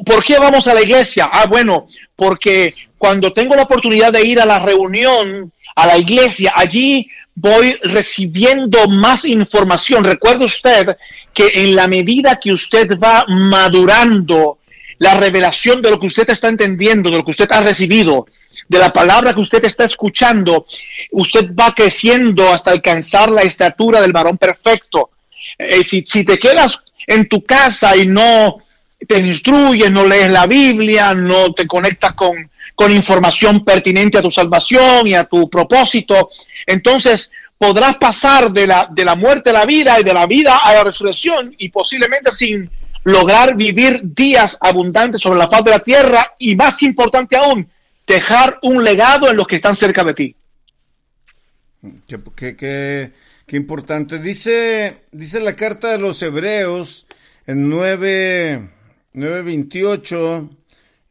¿por 0.03 0.23
qué 0.23 0.39
vamos 0.39 0.67
a 0.67 0.73
la 0.73 0.81
iglesia? 0.81 1.29
Ah, 1.31 1.45
bueno, 1.45 1.87
porque 2.15 2.73
cuando 2.97 3.33
tengo 3.33 3.53
la 3.55 3.63
oportunidad 3.63 4.11
de 4.11 4.25
ir 4.25 4.41
a 4.41 4.47
la 4.47 4.57
reunión, 4.57 5.53
a 5.77 5.85
la 5.85 5.95
iglesia, 5.95 6.53
allí 6.55 7.07
voy 7.35 7.77
recibiendo 7.83 8.87
más 8.87 9.25
información. 9.25 10.03
Recuerde 10.03 10.45
usted 10.45 10.97
que 11.31 11.51
en 11.53 11.75
la 11.75 11.87
medida 11.87 12.39
que 12.39 12.51
usted 12.51 12.97
va 12.97 13.25
madurando 13.27 14.57
la 14.97 15.13
revelación 15.13 15.83
de 15.83 15.91
lo 15.91 15.99
que 15.99 16.07
usted 16.07 16.27
está 16.31 16.47
entendiendo, 16.47 17.11
de 17.11 17.17
lo 17.17 17.23
que 17.23 17.29
usted 17.29 17.51
ha 17.51 17.61
recibido, 17.61 18.25
de 18.67 18.79
la 18.79 18.91
palabra 18.91 19.35
que 19.35 19.39
usted 19.41 19.63
está 19.65 19.83
escuchando, 19.83 20.65
usted 21.11 21.51
va 21.53 21.75
creciendo 21.75 22.51
hasta 22.51 22.71
alcanzar 22.71 23.29
la 23.29 23.43
estatura 23.43 24.01
del 24.01 24.13
varón 24.13 24.39
perfecto. 24.39 25.11
Eh, 25.59 25.83
si, 25.83 26.01
si 26.01 26.25
te 26.25 26.39
quedas 26.39 26.81
en 27.05 27.29
tu 27.29 27.43
casa 27.43 27.95
y 27.95 28.07
no 28.07 28.63
te 29.05 29.19
instruyes, 29.19 29.91
no 29.91 30.05
lees 30.05 30.29
la 30.29 30.47
Biblia, 30.47 31.13
no 31.13 31.53
te 31.53 31.67
conectas 31.67 32.13
con, 32.13 32.49
con 32.75 32.91
información 32.91 33.63
pertinente 33.63 34.17
a 34.17 34.21
tu 34.21 34.31
salvación 34.31 35.07
y 35.07 35.13
a 35.13 35.25
tu 35.25 35.49
propósito, 35.49 36.29
entonces 36.65 37.31
podrás 37.57 37.97
pasar 37.97 38.51
de 38.51 38.67
la, 38.67 38.87
de 38.91 39.03
la 39.03 39.15
muerte 39.15 39.49
a 39.49 39.53
la 39.53 39.65
vida 39.65 39.99
y 39.99 40.03
de 40.03 40.13
la 40.13 40.27
vida 40.27 40.57
a 40.57 40.73
la 40.73 40.83
resurrección 40.83 41.53
y 41.57 41.69
posiblemente 41.69 42.31
sin 42.31 42.69
lograr 43.03 43.55
vivir 43.55 44.01
días 44.03 44.57
abundantes 44.59 45.21
sobre 45.21 45.39
la 45.39 45.49
faz 45.49 45.63
de 45.63 45.71
la 45.71 45.79
tierra 45.79 46.33
y 46.37 46.55
más 46.55 46.81
importante 46.83 47.35
aún, 47.35 47.69
dejar 48.05 48.59
un 48.61 48.83
legado 48.83 49.29
en 49.29 49.37
los 49.37 49.47
que 49.47 49.55
están 49.55 49.75
cerca 49.75 50.03
de 50.03 50.13
ti. 50.13 50.35
Qué, 52.07 52.55
qué, 52.55 53.11
qué 53.45 53.55
importante. 53.55 54.19
Dice, 54.19 55.05
dice 55.11 55.39
la 55.39 55.53
carta 55.53 55.89
de 55.89 55.99
los 55.99 56.21
Hebreos 56.21 57.07
en 57.45 57.69
9, 57.69 58.69
9.28 59.17 60.49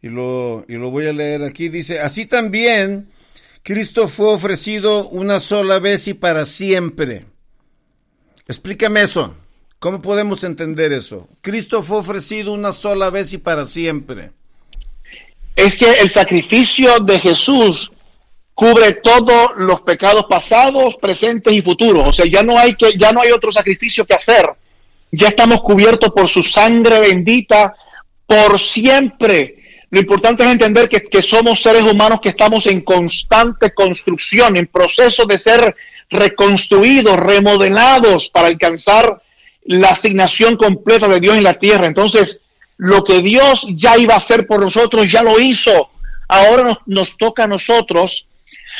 y 0.03 0.09
lo, 0.09 0.65
y 0.69 0.75
lo 0.75 0.91
voy 0.91 1.09
a 1.09 1.13
leer 1.13 1.43
aquí. 1.43 1.69
Dice, 1.69 2.01
así 2.01 2.27
también 2.27 3.09
Cristo 3.65 4.07
fue 4.07 4.33
ofrecido 4.33 5.09
una 5.09 5.41
sola 5.41 5.81
vez 5.81 6.07
y 6.07 6.15
para 6.15 6.45
siempre. 6.45 7.27
Explícame 8.47 9.03
eso. 9.03 9.35
¿Cómo 9.81 10.01
podemos 10.01 10.45
entender 10.45 10.93
eso? 10.93 11.29
Cristo 11.41 11.83
fue 11.83 11.99
ofrecido 11.99 12.53
una 12.53 12.73
sola 12.73 13.11
vez 13.11 13.33
y 13.33 13.39
para 13.39 13.65
siempre. 13.65 14.31
Es 15.57 15.77
que 15.77 15.91
el 15.95 16.09
sacrificio 16.09 17.01
de 17.01 17.19
Jesús 17.19 17.91
cubre 18.55 18.93
todos 19.03 19.51
los 19.57 19.81
pecados 19.81 20.27
pasados, 20.31 20.97
presentes 20.97 21.53
y 21.53 21.61
futuros. 21.61 22.09
O 22.09 22.13
sea, 22.13 22.25
ya 22.27 22.45
no 22.45 22.57
hay 22.57 22.77
que, 22.77 22.97
ya 22.97 23.11
no 23.11 23.21
hay 23.21 23.33
otro 23.33 23.51
sacrificio 23.51 24.07
que 24.07 24.15
hacer. 24.15 24.49
Ya 25.11 25.29
estamos 25.29 25.61
cubiertos 25.61 26.11
por 26.11 26.29
su 26.29 26.45
sangre 26.45 27.01
bendita 27.01 27.75
por 28.27 28.61
siempre. 28.61 29.57
Lo 29.91 30.01
importante 30.01 30.45
es 30.45 30.51
entender 30.51 30.89
que, 30.89 31.23
somos 31.23 31.63
seres 31.63 31.83
humanos 31.83 32.21
que 32.21 32.31
estamos 32.31 32.67
en 32.67 32.81
constante 32.81 33.73
construcción, 33.73 34.57
en 34.57 34.67
proceso 34.67 35.25
de 35.27 35.39
ser 35.39 35.77
reconstruidos, 36.11 37.17
remodelados 37.19 38.29
para 38.29 38.49
alcanzar 38.49 39.23
la 39.65 39.91
asignación 39.91 40.57
completa 40.57 41.09
de 41.09 41.21
Dios 41.21 41.37
en 41.37 41.45
la 41.45 41.55
tierra. 41.55 41.87
Entonces, 41.87 42.43
lo 42.77 43.05
que 43.05 43.23
Dios 43.23 43.67
ya 43.71 43.97
iba 43.97 44.15
a 44.15 44.19
hacer 44.19 44.47
por 44.47 44.61
nosotros, 44.61 45.11
ya 45.11 45.23
lo 45.23 45.41
hizo. 45.41 45.91
Ahora 46.29 46.65
nos, 46.65 46.79
nos 46.87 47.17
toca 47.17 47.45
a 47.45 47.49
nosotros 47.49 48.27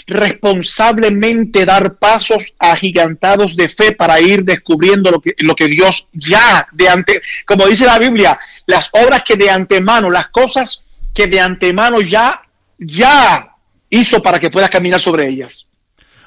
responsablemente 0.07 1.65
dar 1.65 1.97
pasos 1.97 2.55
agigantados 2.59 3.57
de 3.57 3.69
fe 3.69 3.93
para 3.93 4.21
ir 4.21 4.45
descubriendo 4.45 5.11
lo 5.11 5.21
que, 5.21 5.35
lo 5.39 5.55
que 5.55 5.69
Dios 5.69 6.09
ya 6.13 6.69
de 6.73 6.89
ante, 6.89 7.23
como 7.47 7.67
dice 7.67 7.87
la 7.87 7.99
Biblia, 7.99 8.39
las 8.67 8.91
obras 8.93 9.23
que 9.25 9.37
de 9.37 9.51
antemano, 9.51 10.11
las 10.11 10.29
cosas 10.29 10.87
que 11.15 11.27
de 11.27 11.41
antemano 11.41 12.01
ya, 12.01 12.43
ya 12.79 13.57
hizo 13.91 14.23
para 14.23 14.39
que 14.39 14.51
puedas 14.51 14.71
caminar 14.71 15.01
sobre 15.01 15.29
ellas. 15.29 15.67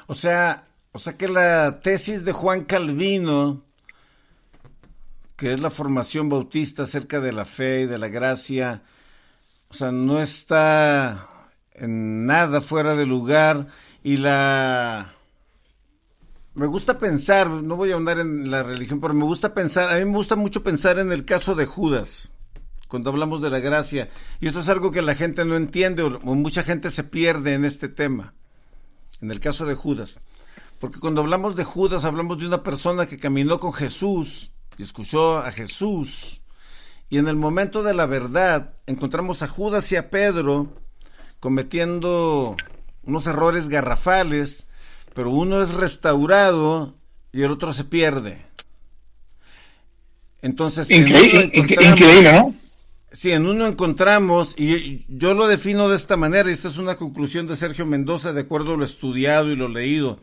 O 0.06 0.14
sea, 0.14 0.64
o 0.92 0.98
sea 0.98 1.16
que 1.16 1.28
la 1.28 1.80
tesis 1.80 2.24
de 2.24 2.32
Juan 2.32 2.64
Calvino, 2.64 3.64
que 5.36 5.52
es 5.52 5.60
la 5.60 5.70
formación 5.70 6.28
bautista 6.28 6.82
acerca 6.82 7.20
de 7.20 7.32
la 7.32 7.44
fe 7.44 7.82
y 7.82 7.86
de 7.86 7.98
la 7.98 8.08
gracia, 8.08 8.82
o 9.68 9.74
sea, 9.74 9.92
no 9.92 10.20
está 10.20 11.29
nada 11.88 12.60
fuera 12.60 12.94
de 12.94 13.06
lugar 13.06 13.66
y 14.02 14.16
la 14.16 15.14
me 16.54 16.66
gusta 16.66 16.98
pensar, 16.98 17.48
no 17.48 17.76
voy 17.76 17.90
a 17.90 17.94
ahondar 17.94 18.18
en 18.18 18.50
la 18.50 18.62
religión, 18.62 19.00
pero 19.00 19.14
me 19.14 19.24
gusta 19.24 19.54
pensar, 19.54 19.88
a 19.90 19.98
mí 19.98 20.04
me 20.04 20.16
gusta 20.16 20.36
mucho 20.36 20.62
pensar 20.62 20.98
en 20.98 21.12
el 21.12 21.24
caso 21.24 21.54
de 21.54 21.64
Judas 21.64 22.30
cuando 22.90 23.10
hablamos 23.10 23.40
de 23.40 23.50
la 23.50 23.60
gracia. 23.60 24.10
Y 24.40 24.48
esto 24.48 24.60
es 24.60 24.68
algo 24.68 24.90
que 24.90 25.00
la 25.00 25.14
gente 25.14 25.44
no 25.44 25.56
entiende 25.56 26.02
o, 26.02 26.18
mucha 26.34 26.62
gente 26.62 26.90
se 26.90 27.04
pierde 27.04 27.54
en 27.54 27.64
este 27.64 27.88
tema, 27.88 28.34
en 29.20 29.30
el 29.30 29.38
caso 29.38 29.64
de 29.64 29.74
Judas. 29.74 30.20
Porque 30.80 30.98
cuando 30.98 31.20
hablamos 31.20 31.56
de 31.56 31.64
Judas 31.64 32.04
hablamos 32.04 32.40
de 32.40 32.46
una 32.46 32.62
persona 32.62 33.06
que 33.06 33.16
caminó 33.16 33.60
con 33.60 33.72
Jesús 33.72 34.50
y 34.76 34.82
escuchó 34.82 35.38
a 35.38 35.52
Jesús. 35.52 36.42
Y 37.08 37.18
en 37.18 37.28
el 37.28 37.36
momento 37.36 37.82
de 37.82 37.94
la 37.94 38.06
verdad 38.06 38.74
encontramos 38.86 39.42
a 39.42 39.48
Judas 39.48 39.90
y 39.92 39.96
a 39.96 40.10
Pedro 40.10 40.79
cometiendo 41.40 42.56
unos 43.02 43.26
errores 43.26 43.68
garrafales, 43.68 44.68
pero 45.14 45.30
uno 45.30 45.62
es 45.62 45.74
restaurado 45.74 46.94
y 47.32 47.42
el 47.42 47.50
otro 47.50 47.72
se 47.72 47.84
pierde. 47.84 48.46
Entonces, 50.42 50.90
increíble, 50.90 52.32
¿no? 52.32 52.54
Sí, 53.12 53.32
en 53.32 53.46
uno 53.46 53.66
encontramos, 53.66 54.54
y 54.56 55.04
yo 55.08 55.34
lo 55.34 55.48
defino 55.48 55.88
de 55.88 55.96
esta 55.96 56.16
manera, 56.16 56.48
y 56.48 56.52
esta 56.52 56.68
es 56.68 56.78
una 56.78 56.96
conclusión 56.96 57.48
de 57.48 57.56
Sergio 57.56 57.84
Mendoza, 57.84 58.32
de 58.32 58.42
acuerdo 58.42 58.74
a 58.74 58.76
lo 58.76 58.84
estudiado 58.84 59.50
y 59.50 59.56
lo 59.56 59.68
leído. 59.68 60.20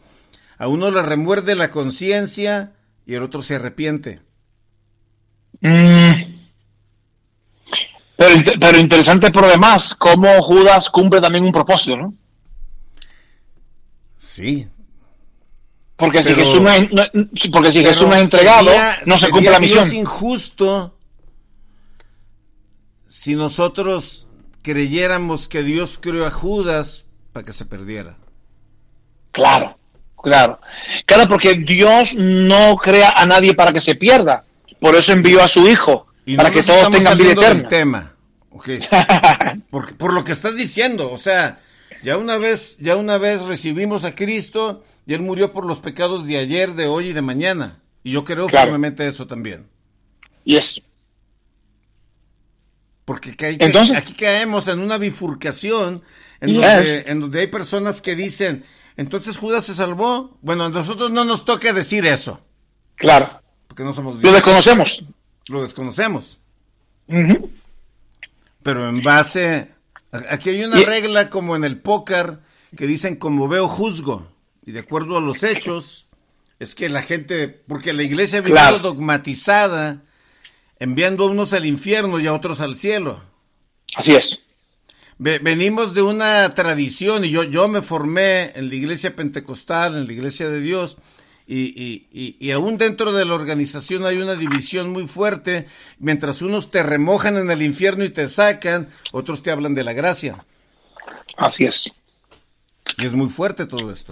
A 0.58 0.68
uno 0.68 0.90
le 0.90 1.02
remuerde 1.02 1.56
la 1.56 1.70
conciencia 1.70 2.74
y 3.06 3.16
el 3.16 3.24
otro 3.24 3.42
se 3.42 3.56
arrepiente. 3.56 4.22
Mm. 5.62 6.27
Pero, 8.18 8.44
pero, 8.60 8.80
interesante 8.80 9.32
por 9.32 9.48
demás, 9.48 9.96
cómo 9.96 10.42
Judas 10.42 10.90
cumple 10.90 11.22
también 11.22 11.44
un 11.44 11.52
propósito, 11.52 11.96
¿no? 11.96 12.14
Sí. 14.18 14.68
Porque 15.96 16.24
si 16.24 16.34
Jesús 16.34 16.62
no 16.62 16.70
es, 16.70 16.90
porque 17.52 17.72
si 17.72 17.84
Jesús 17.84 18.08
no 18.08 18.16
es 18.16 18.24
entregado, 18.24 18.72
no 19.06 19.18
se 19.18 19.30
cumple 19.30 19.52
la 19.52 19.60
misión. 19.60 19.84
Es 19.84 19.94
injusto 19.94 20.96
si 23.08 23.36
nosotros 23.36 24.28
creyéramos 24.62 25.48
que 25.48 25.64
Dios 25.64 25.98
creó 26.00 26.26
a 26.26 26.32
Judas 26.32 27.06
para 27.34 27.46
que 27.46 27.54
se 27.54 27.66
perdiera. 27.66 28.18
Claro, 29.32 29.78
claro. 30.22 30.60
Claro, 31.06 31.28
porque 31.28 31.56
Dios 31.56 32.16
no 32.16 32.76
crea 32.78 33.14
a 33.16 33.26
nadie 33.26 33.54
para 33.54 33.72
que 33.72 33.80
se 33.80 33.96
pierda. 33.96 34.44
Por 34.80 34.96
eso 34.96 35.14
envió 35.14 35.42
a 35.42 35.48
su 35.48 35.68
Hijo, 35.68 36.08
para 36.36 36.52
que 36.52 36.64
todos 36.64 36.92
tengan 36.92 37.18
vida 37.18 37.32
eterna. 37.32 37.68
tema. 37.68 38.14
por, 39.70 39.96
por 39.98 40.14
lo 40.14 40.24
que 40.24 40.32
estás 40.32 40.56
diciendo, 40.56 41.12
o 41.12 41.18
sea, 41.18 41.62
ya 42.04 42.18
una 42.18 42.38
vez, 42.38 42.78
ya 42.80 42.96
una 42.96 43.18
vez 43.18 43.44
recibimos 43.44 44.04
a 44.04 44.16
Cristo 44.16 44.84
y 45.06 45.14
Él 45.14 45.22
murió 45.22 45.52
por 45.52 45.66
los 45.66 45.80
pecados 45.80 46.26
de 46.26 46.38
ayer, 46.38 46.74
de 46.74 46.88
hoy 46.88 47.10
y 47.10 47.14
de 47.14 47.22
mañana. 47.22 47.82
Y 48.04 48.12
yo 48.12 48.24
creo 48.24 48.48
firmemente 48.50 49.06
eso 49.06 49.28
también. 49.28 49.68
Yes. 50.44 50.82
Porque 53.06 53.36
aquí 53.96 54.14
caemos 54.14 54.68
en 54.68 54.80
una 54.80 54.98
bifurcación 54.98 56.04
en, 56.42 56.54
donde, 56.54 57.04
en 57.08 57.22
donde 57.22 57.40
hay 57.42 57.48
personas 57.48 58.02
que 58.02 58.16
dicen, 58.16 58.66
entonces 58.98 59.38
Judas 59.38 59.66
se 59.66 59.74
salvó. 59.74 60.38
Bueno, 60.42 60.66
a 60.66 60.70
nosotros 60.70 61.12
no 61.12 61.24
nos 61.24 61.46
toca 61.46 61.72
decir 61.74 62.06
eso. 62.06 62.42
Claro. 62.96 63.42
Porque 63.68 63.84
no 63.84 63.94
somos 63.94 64.22
Lo 64.22 64.32
desconocemos. 64.32 65.04
Lo 65.50 65.62
desconocemos. 65.62 66.40
Pero 68.64 68.90
en 68.90 69.02
base... 69.04 69.72
Aquí 70.30 70.50
hay 70.52 70.64
una 70.64 70.80
regla 70.82 71.30
como 71.30 71.56
en 71.56 71.64
el 71.64 71.80
póker 71.80 72.40
que 72.76 72.88
dicen 72.88 73.18
como 73.18 73.48
veo 73.48 73.68
juzgo. 73.68 74.32
Y 74.66 74.72
de 74.72 74.80
acuerdo 74.80 75.18
a 75.18 75.22
los 75.22 75.44
hechos, 75.44 76.08
es 76.60 76.76
que 76.76 76.90
la 76.90 77.02
gente, 77.02 77.48
porque 77.48 77.94
la 77.94 78.04
iglesia 78.04 78.44
ha 78.58 78.72
dogmatizada 78.80 80.04
enviando 80.80 81.26
a 81.26 81.28
unos 81.28 81.54
al 81.54 81.66
infierno 81.66 82.20
y 82.20 82.28
a 82.28 82.34
otros 82.34 82.62
al 82.62 82.76
cielo. 82.76 83.22
Así 83.96 84.16
es. 84.16 84.40
Venimos 85.18 85.96
de 85.96 86.04
una 86.04 86.54
tradición 86.54 87.26
y 87.26 87.32
yo, 87.32 87.44
yo 87.44 87.68
me 87.68 87.82
formé 87.82 88.52
en 88.56 88.70
la 88.70 88.76
iglesia 88.76 89.16
pentecostal, 89.16 89.98
en 89.98 90.06
la 90.06 90.14
iglesia 90.14 90.48
de 90.48 90.62
Dios, 90.62 90.98
y, 91.48 92.08
y, 92.12 92.36
y, 92.40 92.52
aún 92.52 92.78
dentro 92.78 93.14
de 93.14 93.24
la 93.24 93.34
organización 93.34 94.06
hay 94.06 94.18
una 94.18 94.36
división 94.36 94.92
muy 94.92 95.08
fuerte, 95.08 95.66
mientras 95.98 96.42
unos 96.42 96.72
te 96.72 96.84
remojan 96.84 97.38
en 97.38 97.50
el 97.50 97.62
infierno 97.62 98.04
y 98.04 98.10
te 98.10 98.28
sacan, 98.28 98.90
otros 99.14 99.42
te 99.44 99.52
hablan 99.52 99.74
de 99.74 99.86
la 99.86 99.94
gracia. 99.94 100.44
Así 101.38 101.66
es. 101.66 101.94
Y 102.98 103.06
es 103.06 103.14
muy 103.14 103.30
fuerte 103.30 103.66
todo 103.66 103.92
esto. 103.92 104.12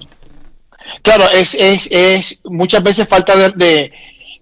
Claro, 1.01 1.29
es, 1.29 1.55
es, 1.55 1.87
es 1.91 2.39
muchas 2.45 2.81
veces 2.81 3.07
falta 3.07 3.35
de, 3.35 3.91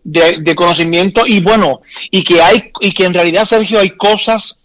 de, 0.03 0.37
de, 0.39 0.55
conocimiento 0.55 1.25
y 1.25 1.39
bueno, 1.39 1.81
y 2.11 2.23
que 2.23 2.41
hay, 2.41 2.71
y 2.79 2.91
que 2.91 3.05
en 3.05 3.13
realidad, 3.13 3.45
Sergio, 3.45 3.79
hay 3.79 3.91
cosas 3.97 4.59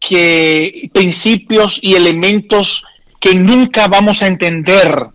que, 0.00 0.90
principios 0.94 1.78
y 1.82 1.96
elementos 1.96 2.84
que 3.20 3.34
nunca 3.34 3.88
vamos 3.88 4.22
a 4.22 4.28
entender 4.28 5.08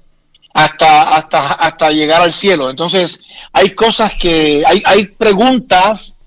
hasta, 0.53 1.09
hasta, 1.09 1.53
hasta 1.53 1.89
llegar 1.89 2.21
al 2.21 2.31
cielo. 2.31 2.69
Entonces, 2.69 3.21
hay 3.51 3.71
cosas 3.71 4.13
que, 4.15 4.63
hay, 4.65 4.81
hay 4.85 5.07
preguntas 5.07 6.19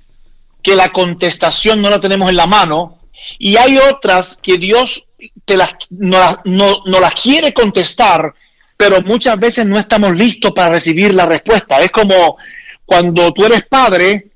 que 0.62 0.74
la 0.74 0.88
contestación 0.90 1.80
no 1.80 1.90
la 1.90 2.00
tenemos 2.00 2.28
en 2.28 2.36
la 2.36 2.46
mano 2.46 2.98
y 3.38 3.56
hay 3.56 3.78
otras 3.78 4.38
que 4.42 4.58
Dios 4.58 5.04
te 5.44 5.56
las, 5.56 5.74
no, 5.90 6.18
no, 6.44 6.82
no 6.84 7.00
las 7.00 7.14
quiere 7.14 7.54
contestar, 7.54 8.34
pero 8.76 9.00
muchas 9.02 9.38
veces 9.38 9.64
no 9.64 9.78
estamos 9.78 10.16
listos 10.16 10.52
para 10.52 10.70
recibir 10.70 11.14
la 11.14 11.24
respuesta. 11.24 11.80
Es 11.80 11.90
como 11.90 12.36
cuando 12.84 13.32
tú 13.32 13.44
eres 13.44 13.64
padre 13.64 14.28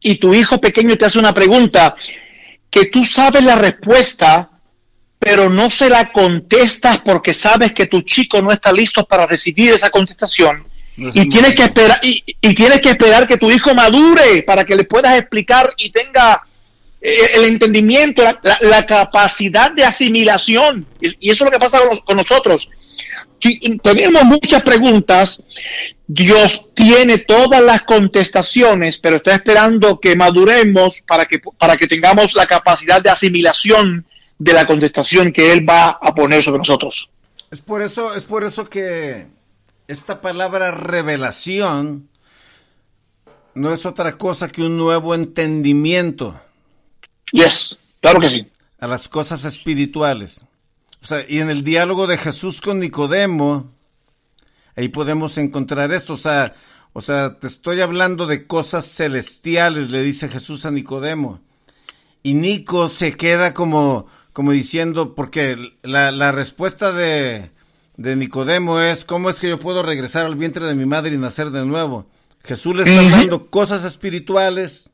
y 0.00 0.16
tu 0.16 0.34
hijo 0.34 0.60
pequeño 0.60 0.96
te 0.96 1.06
hace 1.06 1.18
una 1.18 1.34
pregunta 1.34 1.96
que 2.70 2.86
tú 2.86 3.04
sabes 3.04 3.42
la 3.42 3.56
respuesta, 3.56 4.50
pero 5.18 5.48
no 5.48 5.70
se 5.70 5.88
la 5.88 6.12
contestas 6.12 7.00
porque 7.00 7.32
sabes 7.32 7.72
que 7.72 7.86
tu 7.86 8.02
chico 8.02 8.42
no 8.42 8.52
está 8.52 8.72
listo 8.72 9.04
para 9.06 9.26
recibir 9.26 9.72
esa 9.72 9.90
contestación. 9.90 10.64
y 10.96 11.28
tienes 11.28 11.54
que 11.54 11.62
esperar 11.62 11.98
y, 12.02 12.22
tienes 12.54 12.80
que 12.80 12.90
esperar 12.90 13.26
que 13.26 13.38
tu 13.38 13.50
hijo 13.50 13.74
madure 13.74 14.42
para 14.42 14.64
que 14.64 14.76
le 14.76 14.84
puedas 14.84 15.18
explicar 15.18 15.72
y 15.76 15.90
tenga 15.90 16.42
eh, 17.00 17.30
el 17.34 17.44
entendimiento, 17.44 18.22
la, 18.60 18.86
capacidad 18.86 19.72
de 19.72 19.84
asimilación. 19.84 20.86
Y, 21.00 21.30
eso 21.30 21.44
es 21.44 21.50
lo 21.50 21.50
que 21.50 21.58
pasa 21.58 21.80
con, 22.04 22.16
nosotros. 22.16 22.68
Tenemos 23.82 24.24
muchas 24.24 24.62
preguntas. 24.62 25.42
Dios 26.06 26.70
tiene 26.74 27.18
todas 27.18 27.62
las 27.62 27.82
contestaciones, 27.82 28.98
pero 28.98 29.16
está 29.16 29.34
esperando 29.34 29.98
que 29.98 30.16
maduremos 30.16 31.02
para 31.06 31.24
que, 31.24 31.40
para 31.58 31.76
que 31.76 31.86
tengamos 31.86 32.34
la 32.34 32.46
capacidad 32.46 33.02
de 33.02 33.10
asimilación 33.10 34.04
de 34.38 34.52
la 34.52 34.66
contestación 34.66 35.32
que 35.32 35.52
Él 35.52 35.68
va 35.68 35.98
a 36.00 36.14
poner 36.14 36.42
sobre 36.42 36.58
nosotros. 36.58 37.10
Es 37.50 37.62
por 37.62 37.82
eso, 37.82 38.14
es 38.14 38.24
por 38.24 38.44
eso 38.44 38.68
que 38.68 39.28
esta 39.86 40.20
palabra 40.20 40.70
revelación 40.70 42.08
no 43.54 43.72
es 43.72 43.86
otra 43.86 44.18
cosa 44.18 44.48
que 44.48 44.62
un 44.62 44.76
nuevo 44.76 45.14
entendimiento. 45.14 46.40
Yes, 47.32 47.80
claro 48.00 48.20
que 48.20 48.30
sí. 48.30 48.50
A 48.80 48.86
las 48.86 49.08
cosas 49.08 49.44
espirituales. 49.44 50.44
O 51.02 51.06
sea, 51.06 51.24
y 51.28 51.38
en 51.40 51.50
el 51.50 51.62
diálogo 51.62 52.06
de 52.06 52.16
Jesús 52.16 52.60
con 52.60 52.80
Nicodemo, 52.80 53.70
ahí 54.76 54.88
podemos 54.88 55.38
encontrar 55.38 55.92
esto. 55.92 56.14
O 56.14 56.16
sea, 56.16 56.54
o 56.92 57.00
sea, 57.00 57.38
te 57.38 57.46
estoy 57.46 57.80
hablando 57.80 58.26
de 58.26 58.46
cosas 58.46 58.86
celestiales, 58.86 59.90
le 59.90 60.00
dice 60.00 60.28
Jesús 60.28 60.64
a 60.64 60.70
Nicodemo. 60.70 61.40
Y 62.22 62.34
Nico 62.34 62.88
se 62.88 63.16
queda 63.16 63.52
como, 63.52 64.06
como 64.34 64.50
diciendo, 64.50 65.14
porque 65.14 65.56
la, 65.82 66.10
la 66.10 66.32
respuesta 66.32 66.92
de, 66.92 67.50
de, 67.96 68.16
Nicodemo 68.16 68.80
es, 68.80 69.04
¿cómo 69.04 69.30
es 69.30 69.38
que 69.38 69.48
yo 69.48 69.60
puedo 69.60 69.84
regresar 69.84 70.26
al 70.26 70.34
vientre 70.34 70.66
de 70.66 70.74
mi 70.74 70.86
madre 70.86 71.14
y 71.14 71.18
nacer 71.18 71.50
de 71.50 71.64
nuevo? 71.64 72.06
Jesús 72.42 72.74
le 72.74 72.82
está 72.82 72.98
hablando 72.98 73.48
cosas 73.48 73.84
espirituales 73.84 74.90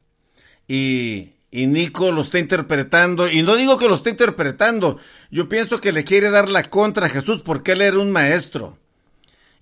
y, 0.69 1.31
y 1.51 1.67
Nico 1.67 2.13
lo 2.13 2.21
está 2.21 2.39
interpretando, 2.39 3.31
y 3.31 3.43
no 3.43 3.57
digo 3.57 3.79
que 3.79 3.89
lo 3.89 3.95
esté 3.95 4.11
interpretando, 4.11 4.99
yo 5.31 5.49
pienso 5.49 5.81
que 5.81 5.93
le 5.93 6.05
quiere 6.05 6.31
dar 6.31 6.51
la 6.51 6.65
contra 6.65 7.07
a 7.07 7.11
Jesús 7.11 7.41
porque 7.43 7.73
él 7.73 7.81
era 7.81 7.99
un 7.99 8.13
maestro. 8.13 8.79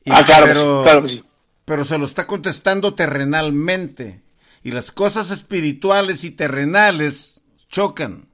ah, 0.07 0.25
claro, 0.25 0.47
pero, 0.47 0.83
claro 0.83 1.09
sí. 1.09 1.25
pero 1.65 1.85
se 1.85 1.99
lo 1.99 2.05
está 2.05 2.27
contestando 2.27 2.95
terrenalmente. 2.95 4.23
Y 4.65 4.73
las 4.73 4.91
cosas 4.91 5.31
espirituales 5.31 6.25
y 6.25 6.33
terrenales 6.33 7.43
chocan. 7.69 8.28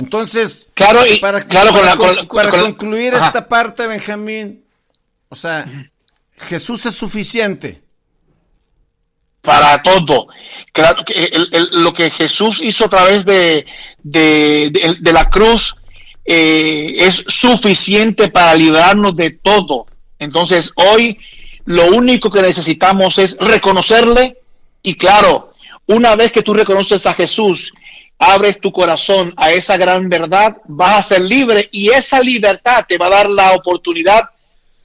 Entonces, 0.00 0.66
claro, 0.72 1.06
y, 1.06 1.18
para, 1.18 1.42
claro, 1.42 1.72
para, 2.32 2.50
concluir 2.50 3.12
esta 3.12 3.46
parte, 3.46 3.86
Benjamín, 3.86 4.64
o 5.28 5.36
sea, 5.36 5.90
Jesús 6.38 6.86
es 6.86 6.94
suficiente. 6.94 7.82
Para 9.42 9.82
todo. 9.82 10.28
Claro, 10.72 11.04
lo 11.72 11.92
que 11.92 12.10
Jesús 12.10 12.62
hizo 12.62 12.86
a 12.86 12.88
través 12.88 13.26
de, 13.26 13.66
de, 14.02 15.12
la 15.12 15.28
cruz 15.28 15.76
eh, 16.24 16.96
es 16.98 17.24
suficiente 17.28 18.28
para 18.28 18.54
librarnos 18.54 19.14
de 19.14 19.32
todo. 19.32 19.86
Entonces, 20.18 20.72
hoy 20.76 21.18
lo 21.66 21.88
único 21.88 22.30
que 22.30 22.40
necesitamos 22.40 23.18
es 23.18 23.36
reconocerle 23.38 24.38
y 24.82 24.94
claro, 24.94 25.52
una 25.86 26.16
vez 26.16 26.32
que 26.32 26.42
tú 26.42 26.54
reconoces 26.54 27.04
a 27.04 27.12
Jesús 27.12 27.74
abres 28.20 28.60
tu 28.60 28.70
corazón 28.70 29.32
a 29.38 29.50
esa 29.50 29.78
gran 29.78 30.08
verdad, 30.10 30.58
vas 30.68 30.98
a 30.98 31.08
ser 31.14 31.22
libre 31.22 31.70
y 31.72 31.88
esa 31.88 32.20
libertad 32.20 32.84
te 32.86 32.98
va 32.98 33.06
a 33.06 33.10
dar 33.10 33.30
la 33.30 33.52
oportunidad 33.52 34.28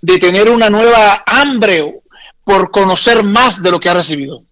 de 0.02 0.18
tener 0.18 0.50
una 0.50 0.70
nueva 0.70 1.22
hambre 1.28 2.02
por 2.46 2.72
conocer 2.72 3.24
más 3.24 3.62
de 3.62 3.72
lo 3.72 3.80
que 3.80 3.90
has 3.90 3.98
recibido. 3.98 4.44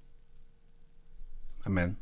Amén. 1.63 1.97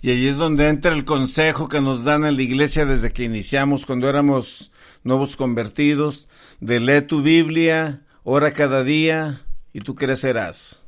Y 0.00 0.10
ahí 0.10 0.28
es 0.28 0.38
donde 0.38 0.68
entra 0.68 0.94
el 0.94 1.04
consejo 1.04 1.68
que 1.68 1.82
nos 1.82 2.04
dan 2.04 2.24
en 2.24 2.36
la 2.36 2.42
iglesia 2.42 2.86
desde 2.86 3.12
que 3.12 3.24
iniciamos, 3.24 3.84
cuando 3.84 4.08
éramos 4.08 4.72
nuevos 5.04 5.36
convertidos, 5.36 6.30
lee 6.60 7.02
tu 7.02 7.20
Biblia, 7.20 8.00
ora 8.24 8.52
cada 8.52 8.82
día 8.82 9.42
y 9.74 9.80
tú 9.80 9.94
crecerás. 9.94 10.79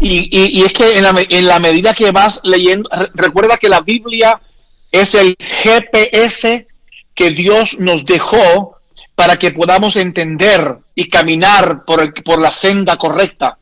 Y, 0.00 0.62
es 0.62 0.72
que 0.72 0.98
en 0.98 1.04
la, 1.04 1.14
en 1.28 1.46
la 1.46 1.58
medida 1.58 1.94
que 1.94 2.10
vas 2.10 2.40
leyendo, 2.44 2.88
recuerda 3.14 3.56
que 3.56 3.68
la 3.68 3.80
Biblia 3.80 4.40
es 4.90 5.14
el 5.14 5.36
GPS 5.38 6.66
que 7.14 7.30
Dios 7.30 7.78
nos 7.78 8.04
dejó 8.04 8.78
para 9.14 9.36
que 9.36 9.52
podamos 9.52 9.96
entender 9.96 10.78
y 10.94 11.08
caminar 11.08 11.84
por, 11.84 12.00
el, 12.00 12.12
por 12.12 12.40
la 12.40 12.50
senda 12.50 12.96
correcta. 12.96 13.58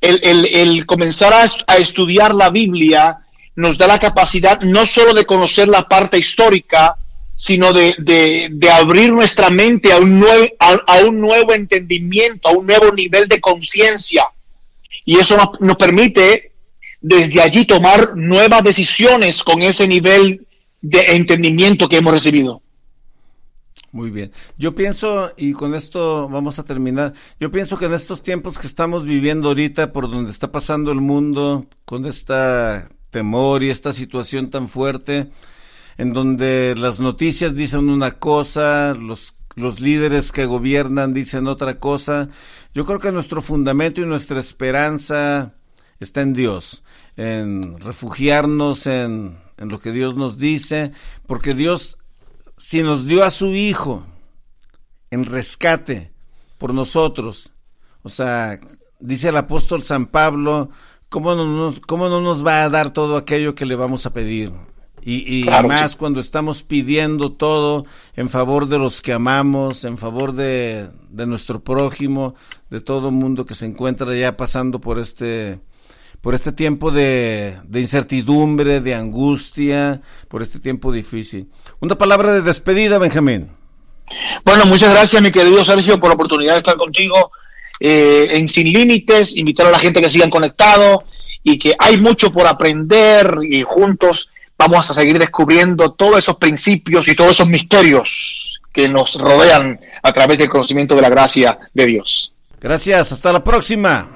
El, 0.00 0.46
el, 0.52 0.84
comenzar 0.84 1.32
a, 1.32 1.76
estudiar 1.76 2.34
la 2.34 2.50
Biblia 2.50 3.18
nos 3.56 3.78
da 3.78 3.86
la 3.86 3.98
capacidad 3.98 4.60
no 4.60 4.84
solo 4.84 5.14
de 5.14 5.24
conocer 5.24 5.68
la 5.68 5.88
parte 5.88 6.18
histórica, 6.18 6.96
sino 7.36 7.72
de, 7.72 7.96
de, 7.98 8.70
abrir 8.70 9.12
nuestra 9.12 9.48
mente 9.48 9.92
a 9.92 9.96
un, 9.96 10.24
a 10.58 10.98
un 10.98 11.20
nuevo 11.20 11.54
entendimiento, 11.54 12.48
a 12.48 12.52
un 12.52 12.66
nuevo 12.66 12.92
nivel 12.92 13.26
de 13.28 13.40
conciencia 13.40 14.28
y 15.04 15.18
eso 15.18 15.36
nos, 15.60 15.76
permite 15.76 16.52
desde 17.00 17.40
allí 17.40 17.64
tomar 17.64 18.16
nuevas 18.16 18.62
decisiones 18.62 19.42
con 19.42 19.62
ese 19.62 19.86
nivel 19.86 20.46
de 20.80 21.00
entendimiento 21.16 21.88
que 21.88 21.98
hemos 21.98 22.12
recibido. 22.12 22.62
Muy 23.92 24.10
bien. 24.10 24.32
Yo 24.58 24.74
pienso, 24.74 25.32
y 25.36 25.52
con 25.52 25.74
esto 25.74 26.28
vamos 26.28 26.58
a 26.58 26.64
terminar, 26.64 27.12
yo 27.38 27.50
pienso 27.52 27.78
que 27.78 27.86
en 27.86 27.94
estos 27.94 28.22
tiempos 28.22 28.58
que 28.58 28.66
estamos 28.66 29.04
viviendo 29.04 29.48
ahorita, 29.48 29.92
por 29.92 30.10
donde 30.10 30.30
está 30.30 30.50
pasando 30.50 30.90
el 30.90 31.00
mundo, 31.00 31.66
con 31.84 32.04
esta 32.06 32.88
temor 33.10 33.62
y 33.62 33.70
esta 33.70 33.92
situación 33.92 34.50
tan 34.50 34.68
fuerte, 34.68 35.30
en 35.96 36.12
donde 36.12 36.74
las 36.76 36.98
noticias 36.98 37.54
dicen 37.54 37.88
una 37.88 38.12
cosa, 38.12 38.94
los, 38.94 39.34
los 39.54 39.80
líderes 39.80 40.32
que 40.32 40.46
gobiernan 40.46 41.14
dicen 41.14 41.46
otra 41.46 41.78
cosa, 41.78 42.28
yo 42.74 42.84
creo 42.84 42.98
que 42.98 43.12
nuestro 43.12 43.42
fundamento 43.42 44.00
y 44.00 44.06
nuestra 44.06 44.40
esperanza 44.40 45.54
está 46.00 46.22
en 46.22 46.32
Dios, 46.32 46.82
en 47.16 47.78
refugiarnos 47.78 48.86
en, 48.86 49.38
en 49.56 49.68
lo 49.68 49.80
que 49.80 49.92
Dios 49.92 50.16
nos 50.16 50.38
dice, 50.38 50.92
porque 51.26 51.54
Dios, 51.54 51.98
si 52.56 52.82
nos 52.82 53.06
dio 53.06 53.24
a 53.24 53.30
su 53.30 53.54
Hijo 53.54 54.06
en 55.10 55.24
rescate 55.24 56.12
por 56.58 56.74
nosotros, 56.74 57.52
o 58.02 58.08
sea, 58.08 58.60
dice 59.00 59.28
el 59.28 59.36
apóstol 59.36 59.82
San 59.82 60.06
Pablo, 60.06 60.70
¿cómo 61.08 61.34
no, 61.34 61.74
cómo 61.86 62.08
no 62.08 62.20
nos 62.20 62.44
va 62.44 62.64
a 62.64 62.70
dar 62.70 62.92
todo 62.92 63.16
aquello 63.16 63.54
que 63.54 63.66
le 63.66 63.76
vamos 63.76 64.06
a 64.06 64.12
pedir? 64.12 64.52
Y, 65.06 65.44
más 65.44 65.96
cuando 65.96 66.18
estamos 66.18 66.62
pidiendo 66.62 67.32
todo 67.32 67.84
en 68.16 68.30
favor 68.30 68.68
de 68.68 68.78
los 68.78 69.02
que 69.02 69.12
amamos, 69.12 69.84
en 69.84 69.98
favor 69.98 70.32
de, 70.32 70.88
de 71.10 71.26
nuestro 71.26 71.62
prójimo, 71.62 72.34
de 72.70 72.80
todo 72.80 73.10
mundo 73.10 73.44
que 73.44 73.54
se 73.54 73.66
encuentra 73.66 74.16
ya 74.16 74.38
pasando 74.38 74.80
por 74.80 74.98
este, 74.98 75.58
por 76.22 76.34
este 76.34 76.52
tiempo 76.52 76.90
de, 76.90 77.58
de 77.64 77.80
incertidumbre, 77.82 78.80
de 78.80 78.94
angustia, 78.94 80.00
por 80.28 80.40
este 80.40 80.58
tiempo 80.58 80.90
difícil. 80.90 81.50
Una 81.80 81.98
palabra 81.98 82.32
de 82.32 82.40
despedida, 82.40 82.98
Benjamín. 82.98 83.50
Bueno, 84.42 84.64
muchas 84.64 84.90
gracias, 84.90 85.20
mi 85.20 85.30
querido 85.30 85.64
Sergio, 85.66 86.00
por 86.00 86.08
la 86.08 86.14
oportunidad 86.14 86.54
de 86.54 86.58
estar 86.60 86.76
contigo 86.76 87.30
eh, 87.78 88.28
en 88.30 88.48
Sin 88.48 88.72
Límites, 88.72 89.36
invitar 89.36 89.66
a 89.66 89.70
la 89.70 89.78
gente 89.78 90.00
que 90.00 90.08
sigan 90.08 90.30
conectados 90.30 90.98
y 91.42 91.58
que 91.58 91.74
hay 91.78 91.98
mucho 91.98 92.32
por 92.32 92.46
aprender 92.46 93.38
y 93.42 93.62
juntos 93.62 94.30
vamos 94.58 94.90
a 94.90 94.94
seguir 94.94 95.18
descubriendo 95.18 95.92
todos 95.92 96.18
esos 96.18 96.36
principios 96.36 97.08
y 97.08 97.14
todos 97.14 97.32
esos 97.32 97.48
misterios 97.48 98.60
que 98.72 98.88
nos 98.88 99.14
rodean 99.14 99.80
a 100.02 100.12
través 100.12 100.38
del 100.38 100.48
conocimiento 100.48 100.96
de 100.96 101.02
la 101.02 101.08
gracia 101.08 101.58
de 101.72 101.86
Dios. 101.86 102.32
Gracias, 102.60 103.12
hasta 103.12 103.32
la 103.32 103.44
próxima. 103.44 104.08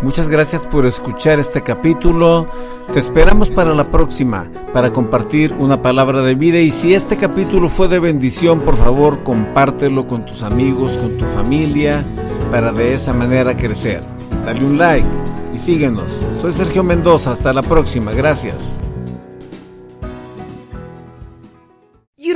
Muchas 0.00 0.28
gracias 0.28 0.64
por 0.64 0.86
escuchar 0.86 1.40
este 1.40 1.62
capítulo. 1.62 2.48
Te 2.92 3.00
esperamos 3.00 3.50
para 3.50 3.74
la 3.74 3.90
próxima, 3.90 4.48
para 4.72 4.92
compartir 4.92 5.52
una 5.54 5.82
palabra 5.82 6.22
de 6.22 6.34
vida. 6.34 6.58
Y 6.58 6.70
si 6.70 6.94
este 6.94 7.16
capítulo 7.16 7.68
fue 7.68 7.88
de 7.88 7.98
bendición, 7.98 8.60
por 8.60 8.76
favor, 8.76 9.24
compártelo 9.24 10.06
con 10.06 10.24
tus 10.24 10.44
amigos, 10.44 10.92
con 10.98 11.18
tu 11.18 11.24
familia, 11.26 12.04
para 12.52 12.70
de 12.70 12.94
esa 12.94 13.12
manera 13.12 13.56
crecer. 13.56 14.04
Dale 14.44 14.64
un 14.64 14.78
like 14.78 15.08
y 15.52 15.58
síguenos. 15.58 16.12
Soy 16.40 16.52
Sergio 16.52 16.84
Mendoza. 16.84 17.32
Hasta 17.32 17.52
la 17.52 17.62
próxima. 17.62 18.12
Gracias. 18.12 18.78